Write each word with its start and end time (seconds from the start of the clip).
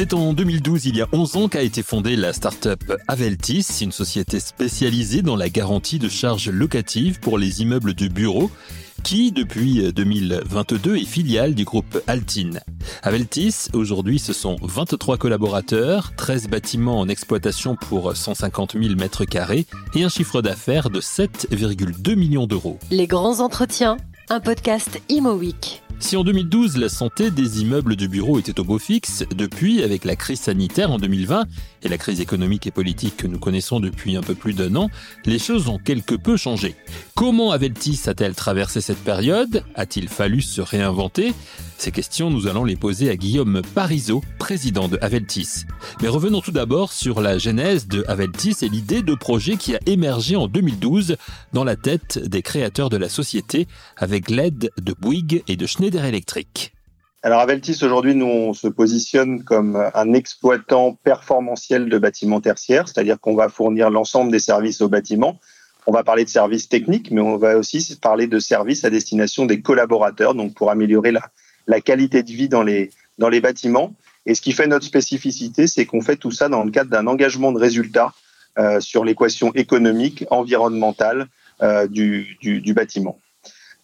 C'est 0.00 0.14
en 0.14 0.32
2012, 0.32 0.86
il 0.86 0.96
y 0.96 1.02
a 1.02 1.08
11 1.12 1.36
ans, 1.36 1.48
qu'a 1.48 1.60
été 1.60 1.82
fondée 1.82 2.16
la 2.16 2.32
start-up 2.32 2.80
Aveltis, 3.06 3.66
une 3.82 3.92
société 3.92 4.40
spécialisée 4.40 5.20
dans 5.20 5.36
la 5.36 5.50
garantie 5.50 5.98
de 5.98 6.08
charges 6.08 6.48
locatives 6.48 7.20
pour 7.20 7.36
les 7.36 7.60
immeubles 7.60 7.92
de 7.92 8.08
bureaux 8.08 8.50
qui, 9.02 9.30
depuis 9.30 9.92
2022, 9.92 10.96
est 10.96 11.04
filiale 11.04 11.54
du 11.54 11.64
groupe 11.64 12.02
Altin. 12.06 12.52
Aveltis, 13.02 13.68
aujourd'hui, 13.74 14.18
ce 14.18 14.32
sont 14.32 14.56
23 14.62 15.18
collaborateurs, 15.18 16.12
13 16.16 16.48
bâtiments 16.48 16.98
en 16.98 17.08
exploitation 17.08 17.76
pour 17.76 18.16
150 18.16 18.76
000 18.80 18.94
mètres 18.94 19.26
carrés 19.26 19.66
et 19.94 20.02
un 20.02 20.08
chiffre 20.08 20.40
d'affaires 20.40 20.88
de 20.88 21.00
7,2 21.00 22.14
millions 22.14 22.46
d'euros. 22.46 22.78
Les 22.90 23.06
grands 23.06 23.40
entretiens, 23.40 23.98
un 24.30 24.40
podcast 24.40 24.98
Imo. 25.10 25.38
Si 26.00 26.16
en 26.16 26.24
2012, 26.24 26.78
la 26.78 26.88
santé 26.88 27.30
des 27.30 27.60
immeubles 27.60 27.94
de 27.94 28.06
bureaux 28.06 28.38
était 28.38 28.58
au 28.58 28.64
beau 28.64 28.78
fixe, 28.78 29.22
depuis, 29.36 29.82
avec 29.82 30.06
la 30.06 30.16
crise 30.16 30.40
sanitaire 30.40 30.90
en 30.90 30.98
2020 30.98 31.44
et 31.82 31.88
la 31.88 31.98
crise 31.98 32.20
économique 32.20 32.66
et 32.66 32.70
politique 32.70 33.18
que 33.18 33.26
nous 33.26 33.38
connaissons 33.38 33.80
depuis 33.80 34.16
un 34.16 34.22
peu 34.22 34.34
plus 34.34 34.54
d'un 34.54 34.74
an, 34.76 34.88
les 35.26 35.38
choses 35.38 35.68
ont 35.68 35.78
quelque 35.78 36.14
peu 36.14 36.38
changé. 36.38 36.74
Comment 37.14 37.52
Aveltis 37.52 38.00
a-t-elle 38.06 38.34
traversé 38.34 38.80
cette 38.80 39.04
période? 39.04 39.62
A-t-il 39.74 40.08
fallu 40.08 40.40
se 40.40 40.62
réinventer? 40.62 41.34
Ces 41.76 41.92
questions, 41.92 42.28
nous 42.28 42.46
allons 42.46 42.64
les 42.64 42.76
poser 42.76 43.08
à 43.08 43.16
Guillaume 43.16 43.62
Parisot, 43.74 44.22
président 44.38 44.88
de 44.88 44.98
Aveltis. 45.00 45.64
Mais 46.02 46.08
revenons 46.08 46.42
tout 46.42 46.52
d'abord 46.52 46.92
sur 46.92 47.22
la 47.22 47.38
genèse 47.38 47.88
de 47.88 48.04
Aveltis 48.06 48.56
et 48.62 48.68
l'idée 48.68 49.00
de 49.00 49.14
projet 49.14 49.56
qui 49.56 49.74
a 49.74 49.80
émergé 49.86 50.36
en 50.36 50.46
2012 50.46 51.16
dans 51.54 51.64
la 51.64 51.76
tête 51.76 52.18
des 52.18 52.42
créateurs 52.42 52.90
de 52.90 52.98
la 52.98 53.08
société 53.08 53.66
avec 53.96 54.28
l'aide 54.28 54.70
de 54.78 54.92
Bouygues 54.92 55.42
et 55.48 55.56
de 55.56 55.66
Schneider 55.66 55.89
Electric. 55.98 56.72
Alors 57.22 57.40
Aveltis, 57.40 57.78
aujourd'hui, 57.82 58.14
nous, 58.14 58.26
on 58.26 58.54
se 58.54 58.66
positionne 58.66 59.44
comme 59.44 59.76
un 59.94 60.12
exploitant 60.14 60.94
performantiel 61.04 61.90
de 61.90 61.98
bâtiments 61.98 62.40
tertiaires, 62.40 62.88
c'est-à-dire 62.88 63.20
qu'on 63.20 63.34
va 63.34 63.50
fournir 63.50 63.90
l'ensemble 63.90 64.32
des 64.32 64.38
services 64.38 64.80
aux 64.80 64.88
bâtiments. 64.88 65.38
On 65.86 65.92
va 65.92 66.02
parler 66.02 66.24
de 66.24 66.30
services 66.30 66.68
techniques, 66.68 67.10
mais 67.10 67.20
on 67.20 67.36
va 67.36 67.56
aussi 67.56 67.96
parler 68.00 68.26
de 68.26 68.38
services 68.38 68.84
à 68.84 68.90
destination 68.90 69.44
des 69.44 69.60
collaborateurs, 69.60 70.34
donc 70.34 70.54
pour 70.54 70.70
améliorer 70.70 71.12
la, 71.12 71.80
qualité 71.80 72.22
de 72.22 72.30
vie 72.30 72.48
dans 72.48 72.62
les, 72.62 72.90
bâtiments. 73.40 73.94
Et 74.24 74.34
ce 74.34 74.40
qui 74.40 74.52
fait 74.52 74.66
notre 74.66 74.86
spécificité, 74.86 75.66
c'est 75.66 75.86
qu'on 75.86 76.00
fait 76.00 76.16
tout 76.16 76.30
ça 76.30 76.48
dans 76.48 76.64
le 76.64 76.70
cadre 76.70 76.90
d'un 76.90 77.06
engagement 77.06 77.52
de 77.52 77.58
résultat 77.58 78.12
euh, 78.58 78.80
sur 78.80 79.04
l'équation 79.04 79.52
économique, 79.54 80.24
environnementale 80.30 81.26
euh, 81.62 81.86
du, 81.86 82.72
bâtiment. 82.74 83.18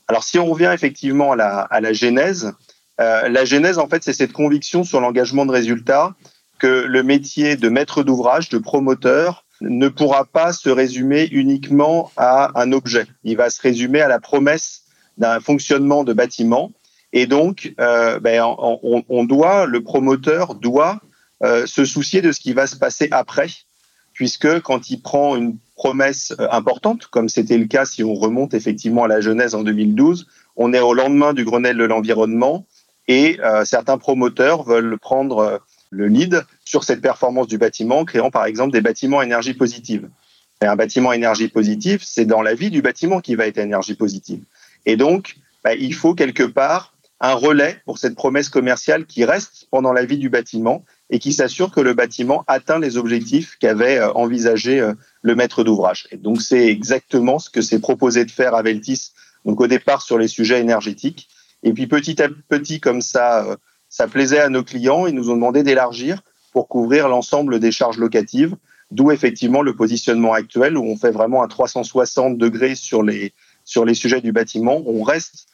Alors 0.09 0.25
si 0.25 0.39
on 0.39 0.47
revient 0.47 0.71
effectivement 0.73 1.33
à 1.33 1.37
la, 1.37 1.61
à 1.61 1.81
la 1.81 1.93
genèse, 1.93 2.53
euh, 3.01 3.29
la 3.29 3.45
genèse, 3.45 3.79
en 3.79 3.89
fait, 3.89 4.03
c'est 4.03 4.13
cette 4.13 4.33
conviction 4.33 4.85
sur 4.85 5.01
l'engagement 5.01 5.47
de 5.47 5.53
résultat 5.53 6.15
que 6.59 6.67
le 6.67 7.03
métier 7.03 7.57
de 7.57 7.69
maître 7.69 8.03
d'ouvrage, 8.03 8.49
de 8.49 8.59
promoteur, 8.59 9.45
ne 9.61 9.89
pourra 9.89 10.25
pas 10.25 10.53
se 10.53 10.69
résumer 10.69 11.29
uniquement 11.31 12.11
à 12.17 12.61
un 12.61 12.73
objet. 12.73 13.07
Il 13.25 13.37
va 13.37 13.51
se 13.51 13.61
résumer 13.61 14.01
à 14.01 14.09
la 14.09 14.21
promesse 14.21 14.83
d'un 15.19 15.41
fonctionnement 15.41 16.05
de 16.05 16.13
bâtiment. 16.13 16.73
Et 17.13 17.27
donc, 17.27 17.75
euh, 17.81 18.19
ben, 18.21 18.43
on, 18.43 19.05
on, 19.09 19.25
doit, 19.25 19.67
le 19.67 19.83
promoteur 19.83 20.55
doit 20.55 21.01
euh, 21.43 21.67
se 21.67 21.85
soucier 21.85 22.21
de 22.21 22.33
ce 22.33 22.41
qui 22.41 22.53
va 22.53 22.67
se 22.67 22.77
passer 22.77 23.09
après, 23.11 23.49
puisque 24.13 24.61
quand 24.61 24.91
il 24.91 25.01
prend 25.01 25.37
une 25.37 25.57
promesse 25.77 26.35
euh, 26.41 26.49
importante, 26.51 27.07
comme 27.07 27.29
c'était 27.29 27.59
le 27.59 27.67
cas 27.67 27.85
si 27.85 28.03
on 28.03 28.15
remonte 28.15 28.55
effectivement 28.55 29.05
à 29.05 29.09
la 29.09 29.21
Genèse 29.21 29.55
en 29.55 29.63
2012, 29.63 30.27
on 30.57 30.73
est 30.73 30.81
au 30.81 30.95
lendemain 30.95 31.35
du 31.35 31.45
Grenelle 31.45 31.77
de 31.77 31.85
l'environnement 31.85 32.67
et 33.09 33.39
euh, 33.45 33.65
certains 33.65 33.99
promoteurs 33.99 34.65
veulent 34.65 34.99
prendre 34.99 35.39
euh, 35.39 35.59
le 35.91 36.09
lead 36.09 36.45
sur 36.65 36.83
cette 36.83 37.01
performance 37.01 37.47
du 37.47 37.59
bâtiment, 37.59 38.05
créant 38.05 38.31
par 38.31 38.47
exemple 38.47 38.73
des 38.73 38.81
bâtiments 38.81 39.23
énergie 39.23 39.55
positive. 39.55 40.09
Et 40.63 40.67
un 40.67 40.75
bâtiment 40.75 41.13
énergie 41.13 41.49
positive, 41.49 42.01
c'est 42.03 42.25
dans 42.25 42.43
la 42.43 42.55
vie 42.55 42.71
du 42.71 42.83
bâtiment 42.83 43.21
qui 43.21 43.35
va 43.35 43.47
être 43.47 43.59
énergie 43.59 43.95
positive. 43.95 44.43
Et 44.87 44.97
donc, 44.97 45.37
bah, 45.63 45.75
il 45.75 45.95
faut 45.95 46.15
quelque 46.15 46.43
part 46.43 46.95
un 47.21 47.35
relais 47.35 47.81
pour 47.85 47.99
cette 47.99 48.15
promesse 48.15 48.49
commerciale 48.49 49.07
qui 49.07 49.25
reste 49.25 49.69
pendant 49.71 49.93
la 49.93 50.05
vie 50.05 50.19
du 50.19 50.29
bâtiment 50.29 50.85
et 51.11 51.19
qui 51.19 51.33
s'assure 51.33 51.71
que 51.71 51.81
le 51.81 51.95
bâtiment 51.95 52.45
atteint 52.47 52.79
les 52.79 52.97
objectifs 52.97 53.57
qu'avait 53.61 53.99
euh, 53.99 54.13
envisagé 54.13 54.81
euh, 54.81 54.95
le 55.23 55.35
maître 55.35 55.63
d'ouvrage. 55.63 56.09
Donc, 56.19 56.43
c'est 56.43 56.67
exactement 56.67 57.39
ce 57.39 57.51
que 57.51 57.61
s'est 57.61 57.79
proposé 57.79 58.25
de 58.25 58.31
faire 58.31 58.55
Aveltis, 58.55 59.13
donc 59.45 59.61
au 59.61 59.67
départ 59.67 60.03
sur 60.03 60.19
les 60.19 60.29
sujets 60.29 60.61
énergétiques. 60.61 61.29
Et 61.63 61.73
puis 61.73 61.87
petit 61.87 62.21
à 62.23 62.29
petit, 62.49 62.81
comme 62.81 63.01
ça, 63.01 63.45
euh, 63.45 63.57
ça 63.89 64.09
plaisait 64.09 64.41
à 64.41 64.49
nos 64.49 64.65
clients, 64.65 65.07
ils 65.07 65.15
nous 65.15 65.31
ont 65.31 65.35
demandé 65.35 65.63
d'élargir 65.63 66.23
pour 66.53 66.69
couvrir 66.69 67.09
l'ensemble 67.09 67.61
des 67.61 67.71
charges 67.71 67.99
locatives, 67.99 68.57
d'où 68.91 69.11
effectivement 69.11 69.63
le 69.63 69.75
positionnement 69.75 70.33
actuel 70.33 70.77
où 70.77 70.85
on 70.85 70.97
fait 70.97 71.11
vraiment 71.11 71.43
un 71.43 71.49
360 71.49 72.39
degrés 72.39 72.75
sur 72.75 73.03
les, 73.03 73.33
sur 73.65 73.85
les 73.85 73.95
sujets 73.95 74.21
du 74.21 74.33
bâtiment. 74.33 74.83
On 74.87 75.03
reste 75.03 75.47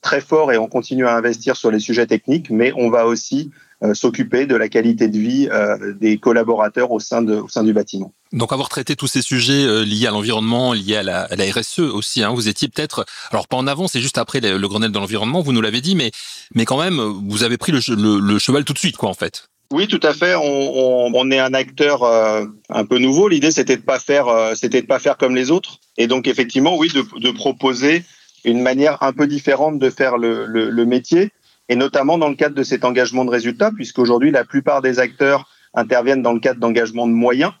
très 0.00 0.20
fort 0.20 0.52
et 0.52 0.58
on 0.58 0.68
continue 0.68 1.06
à 1.06 1.14
investir 1.16 1.56
sur 1.56 1.70
les 1.70 1.78
sujets 1.80 2.06
techniques, 2.06 2.50
mais 2.50 2.72
on 2.76 2.90
va 2.90 3.06
aussi 3.06 3.50
euh, 3.82 3.94
s'occuper 3.94 4.46
de 4.46 4.54
la 4.54 4.68
qualité 4.68 5.08
de 5.08 5.18
vie 5.18 5.48
euh, 5.50 5.92
des 5.94 6.16
collaborateurs 6.16 6.92
au 6.92 7.00
sein, 7.00 7.20
de, 7.20 7.34
au 7.34 7.48
sein 7.48 7.64
du 7.64 7.72
bâtiment. 7.72 8.12
Donc 8.32 8.52
avoir 8.52 8.68
traité 8.68 8.94
tous 8.94 9.08
ces 9.08 9.22
sujets 9.22 9.64
euh, 9.64 9.84
liés 9.84 10.06
à 10.06 10.12
l'environnement, 10.12 10.72
liés 10.72 10.96
à 10.96 11.02
la, 11.02 11.22
à 11.22 11.34
la, 11.34 11.44
RSE 11.50 11.80
aussi, 11.80 12.22
hein, 12.22 12.30
vous 12.32 12.46
étiez 12.46 12.68
peut-être, 12.68 13.04
alors 13.32 13.48
pas 13.48 13.56
en 13.56 13.66
avant, 13.66 13.88
c'est 13.88 14.00
juste 14.00 14.18
après 14.18 14.38
le, 14.38 14.56
le 14.56 14.68
Grenelle 14.68 14.92
de 14.92 14.98
l'environnement, 15.00 15.40
vous 15.40 15.52
nous 15.52 15.60
l'avez 15.60 15.80
dit, 15.80 15.96
mais, 15.96 16.12
mais 16.54 16.64
quand 16.64 16.80
même, 16.80 17.00
vous 17.26 17.42
avez 17.42 17.56
pris 17.56 17.72
le, 17.72 17.80
le, 17.88 18.20
le, 18.20 18.38
cheval 18.38 18.64
tout 18.64 18.72
de 18.72 18.78
suite, 18.78 18.96
quoi, 18.96 19.08
en 19.08 19.14
fait. 19.14 19.48
Oui, 19.72 19.88
tout 19.88 20.00
à 20.04 20.12
fait. 20.12 20.36
On, 20.36 20.42
on, 20.44 21.12
on 21.12 21.30
est 21.32 21.40
un 21.40 21.54
acteur 21.54 22.04
euh, 22.04 22.44
un 22.68 22.84
peu 22.84 22.98
nouveau. 22.98 23.26
L'idée, 23.26 23.50
c'était 23.50 23.78
de 23.78 23.82
pas 23.82 23.98
faire, 23.98 24.28
euh, 24.28 24.54
c'était 24.54 24.82
de 24.82 24.86
pas 24.86 25.00
faire 25.00 25.16
comme 25.16 25.34
les 25.34 25.50
autres. 25.50 25.80
Et 25.96 26.06
donc, 26.06 26.28
effectivement, 26.28 26.76
oui, 26.76 26.88
de, 26.94 27.04
de 27.18 27.30
proposer 27.32 28.04
une 28.44 28.60
manière 28.60 29.02
un 29.02 29.12
peu 29.12 29.26
différente 29.26 29.78
de 29.78 29.90
faire 29.90 30.18
le, 30.18 30.46
le, 30.46 30.86
métier 30.86 31.30
et 31.68 31.76
notamment 31.76 32.18
dans 32.18 32.28
le 32.28 32.34
cadre 32.34 32.54
de 32.54 32.62
cet 32.62 32.84
engagement 32.84 33.24
de 33.24 33.30
résultat, 33.30 33.70
puisqu'aujourd'hui, 33.70 34.30
la 34.30 34.44
plupart 34.44 34.82
des 34.82 34.98
acteurs 34.98 35.48
interviennent 35.74 36.22
dans 36.22 36.32
le 36.32 36.40
cadre 36.40 36.60
d'engagement 36.60 37.06
de 37.06 37.12
moyens, 37.12 37.52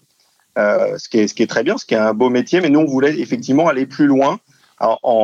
euh, 0.58 0.98
ce, 0.98 1.08
qui 1.08 1.18
est, 1.18 1.28
ce 1.28 1.34
qui 1.34 1.42
est 1.42 1.46
très 1.46 1.62
bien, 1.62 1.78
ce 1.78 1.86
qui 1.86 1.94
est 1.94 1.98
un 1.98 2.14
beau 2.14 2.28
métier, 2.28 2.60
mais 2.60 2.68
nous, 2.68 2.80
on 2.80 2.86
voulait 2.86 3.18
effectivement 3.20 3.68
aller 3.68 3.86
plus 3.86 4.06
loin 4.06 4.38
en, 4.80 4.98